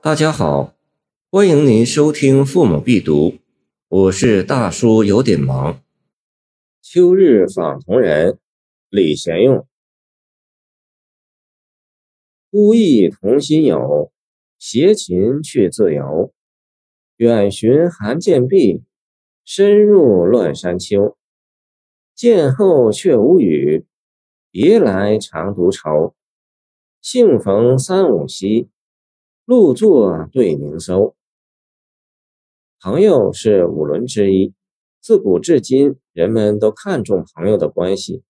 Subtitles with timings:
[0.00, 0.76] 大家好，
[1.28, 3.30] 欢迎您收听《父母必读》，
[3.88, 5.82] 我是大叔，有点忙。
[6.80, 8.38] 秋日访同人，
[8.88, 9.66] 李贤用。
[12.48, 14.12] 孤意同心友，
[14.56, 16.32] 携琴去自由。
[17.16, 18.84] 远寻寒涧碧，
[19.44, 21.16] 深入乱山秋。
[22.14, 23.84] 见后却无语，
[24.52, 26.14] 别来常独愁。
[27.02, 28.68] 幸逢三五夕，
[29.48, 31.14] 路作对凝叟。
[32.82, 34.52] 朋友是五伦之一，
[35.00, 38.22] 自古至今，人们都看重朋友的关系，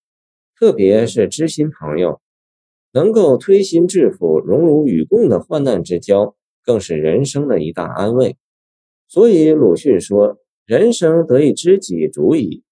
[0.57, 2.21] 特别是知心朋友，
[2.93, 8.37] 能够推心置腹、荣辱与共的患难之交，更是人生的一大安慰。
[9.09, 12.63] 所以鲁迅说：“人生得一知己足矣。”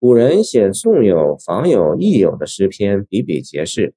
[0.00, 3.94] 古人写送友、访友、益友的诗篇比比皆是。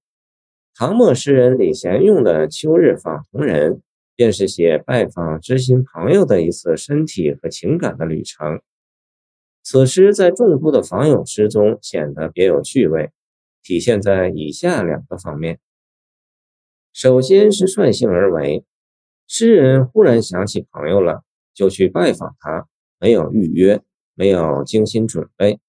[0.76, 3.74] 唐末诗人李贤用的《秋日访同人》，
[4.16, 8.60] 便是写拜访知心朋友的一次身体和情感的旅程。
[9.62, 13.12] 此诗在众多的访友诗中显得别有趣味，
[13.62, 15.60] 体现在以下两个方面：
[16.92, 18.66] 首先是率性而为，
[19.28, 21.22] 诗人忽然想起朋友了，
[21.54, 22.68] 就去拜访他，
[23.00, 23.80] 没有预约，
[24.16, 25.60] 没有精心准备。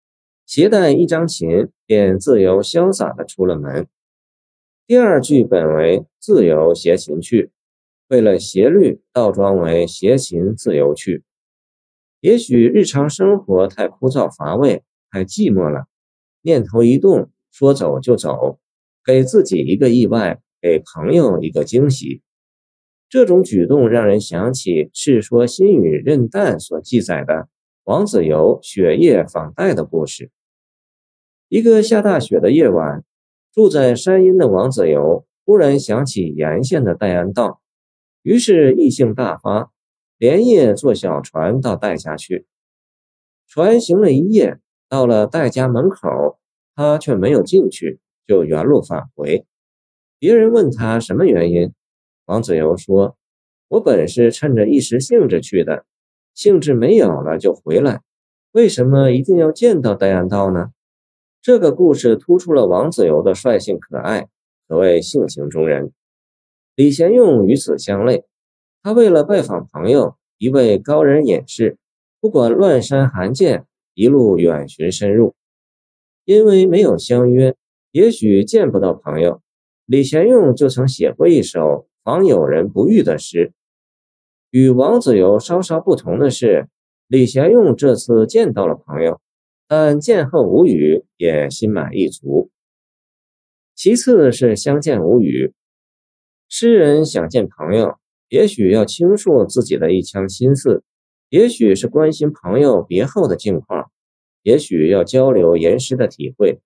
[0.47, 3.87] 携带一张琴，便自由潇洒地出了门。
[4.87, 7.51] 第二句本为“自由携琴去”，
[8.09, 11.25] 为了斜律，倒装为“携琴自由去”。
[12.21, 15.87] 也许日常生活太枯燥乏味，太寂寞了，
[16.43, 18.59] 念头一动，说走就走，
[19.03, 22.21] 给自己一个意外，给朋友一个惊喜。
[23.09, 27.49] 这种举动让人想起《世说新语·任诞》所记载的。
[27.85, 30.31] 王子猷雪夜访戴的故事。
[31.49, 33.03] 一个下大雪的夜晚，
[33.55, 37.61] 住在山阴的王子猷忽然想起沿线的戴安道，
[38.23, 39.71] 于是意兴大发，
[40.19, 42.47] 连夜坐小船到戴家去。
[43.47, 46.41] 船行了一夜，到了戴家门口，
[46.75, 49.47] 他却没有进去，就原路返回。
[50.19, 51.73] 别人问他什么原因，
[52.25, 53.17] 王子猷说
[53.69, 55.85] ：“我本是趁着一时兴致去的。”
[56.35, 58.01] 兴致没有了就回来，
[58.51, 60.71] 为什么一定要见到戴安道呢？
[61.45, 64.29] 这个故事突出了王子猷的率性可爱，
[64.67, 65.93] 可谓性情中人。
[66.75, 68.25] 李贤用与此相类，
[68.83, 71.77] 他为了拜访朋友，一位高人隐士，
[72.19, 75.35] 不管乱山寒涧，一路远寻深入。
[76.25, 77.55] 因为没有相约，
[77.91, 79.43] 也许见不到朋友，
[79.85, 83.53] 李贤用就曾写过一首访友人不遇的诗。
[84.49, 86.69] 与王子猷稍稍不同的是，
[87.07, 89.21] 李贤用这次见到了朋友，
[89.67, 92.51] 但见后无语，也心满意足。
[93.75, 95.53] 其次是相见无语，
[96.49, 97.99] 诗人想见朋友，
[98.29, 100.85] 也许要倾诉自己的一腔心思，
[101.29, 103.91] 也许是关心朋友别后的近况，
[104.43, 106.61] 也许要交流言诗的体会，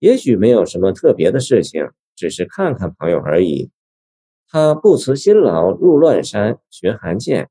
[0.00, 3.70] 也许没有什么特别的事情，只是看看朋友而已。
[4.48, 7.48] 他不辞辛劳入乱山寻寒涧，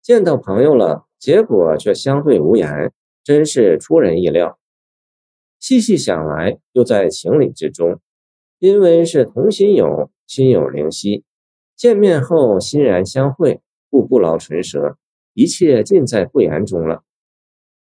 [0.00, 2.92] 见到朋友了，结果却相对无言，
[3.28, 4.58] 真是出人意料。
[5.60, 8.00] 细细想来，又在情理之中，
[8.58, 11.24] 因为是同心友，心有灵犀，
[11.76, 14.96] 见面后欣然相会，故不劳唇舌，
[15.34, 17.04] 一切尽在不言中了。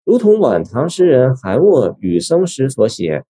[0.03, 3.23] 如同晚唐诗人韩沃《雨僧诗》所写：“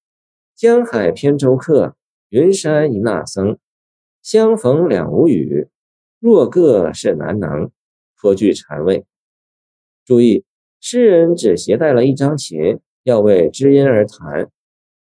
[0.56, 1.98] 江海偏舟客，
[2.30, 3.58] 云山一那僧。”
[4.24, 5.68] 相逢两无语，
[6.20, 7.70] 若个是难能，
[8.18, 9.06] 颇具禅味。
[10.06, 10.46] 注意，
[10.82, 14.50] 诗人只携带了一张琴，要为知音而弹。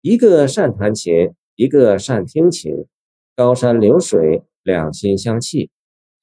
[0.00, 2.86] 一个善弹琴，一个善听琴，
[3.36, 5.70] 高山流水，两心相契，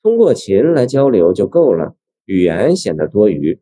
[0.02, 1.96] 通过琴来交流就够了，
[2.26, 3.60] 语言显得多余。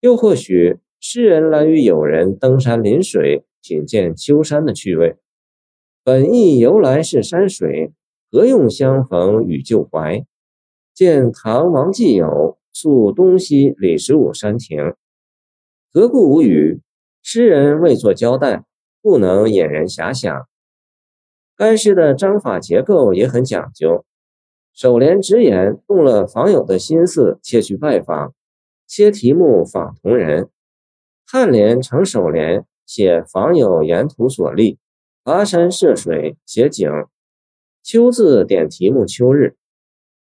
[0.00, 5.16] 又或许，诗人来与友人登山临水，品鉴秋山的趣味。
[6.04, 7.92] 本意由来是山水。
[8.32, 10.24] 何用相逢与旧怀？
[10.94, 14.94] 见唐王继友宿东西李十五山亭，
[15.92, 16.80] 何故无语？
[17.20, 18.64] 诗人未作交代，
[19.02, 20.48] 不能引人遐想。
[21.54, 24.06] 该诗的章法结构也很讲究，
[24.72, 28.32] 首联直言动了访友的心思，切去拜访，
[28.86, 30.46] 切题目访同人；
[31.30, 34.78] 颔联成首联，写访友沿途所历，
[35.22, 36.90] 跋山涉水，写景。
[37.82, 39.58] 秋字点题目，秋日，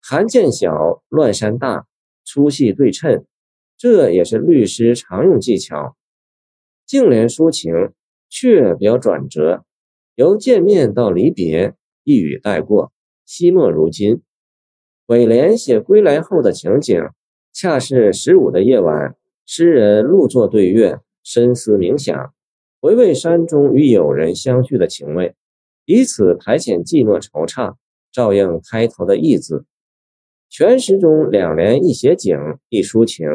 [0.02, 1.86] 寒渐小，乱山大，
[2.24, 3.26] 粗细对称，
[3.78, 5.96] 这也是律诗常用技巧。
[6.86, 7.74] 净联抒情，
[8.30, 9.64] 却表转折，
[10.16, 12.92] 由见面到离别，一语带过，
[13.26, 14.22] 惜墨如金。
[15.08, 17.02] 尾联写归来后的情景，
[17.54, 19.16] 恰是十五的夜晚，
[19.46, 22.34] 诗人露坐对月，深思冥想，
[22.80, 25.36] 回味山中与友人相聚的情味，
[25.86, 27.76] 以此排遣寂寞惆怅，
[28.12, 29.66] 照应开头的“意”字。
[30.54, 32.38] 全诗中两联一写景，
[32.68, 33.26] 一抒情，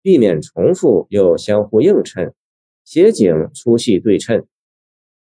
[0.00, 2.32] 避免重复又相互映衬，
[2.86, 4.46] 写景粗细对称。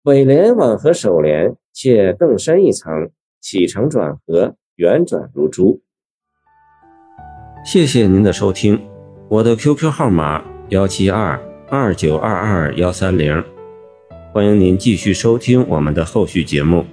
[0.04, 3.10] 尾联吻合首联，且更深一层，
[3.42, 5.82] 起承转合，圆转如珠。
[7.62, 8.80] 谢谢您的收听，
[9.28, 11.38] 我的 QQ 号码幺七二
[11.68, 13.44] 二九二二幺三零，
[14.32, 16.86] 欢迎您继续收听我们的后续节目。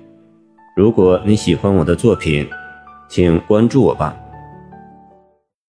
[0.76, 2.46] 如果你喜欢我的作品，
[3.08, 4.24] 请关注我吧。